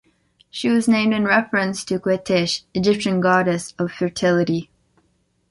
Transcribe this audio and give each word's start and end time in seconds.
She 0.49 0.67
has 0.69 0.87
been 0.87 0.95
named 0.95 1.13
in 1.13 1.25
reference 1.25 1.85
to 1.85 1.99
Qetesh, 1.99 2.63
Egyptian 2.73 3.21
goddess 3.21 3.75
of 3.77 3.91
fertility. 3.91 4.71